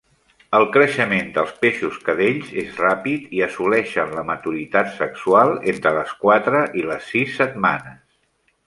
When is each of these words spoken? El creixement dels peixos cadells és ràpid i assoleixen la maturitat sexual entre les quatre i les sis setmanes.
El 0.59 0.63
creixement 0.75 1.27
dels 1.35 1.51
peixos 1.65 1.99
cadells 2.07 2.49
és 2.63 2.81
ràpid 2.85 3.37
i 3.41 3.45
assoleixen 3.49 4.17
la 4.21 4.25
maturitat 4.33 4.93
sexual 4.97 5.55
entre 5.75 5.95
les 6.01 6.19
quatre 6.27 6.65
i 6.83 6.89
les 6.91 7.13
sis 7.15 7.41
setmanes. 7.45 8.05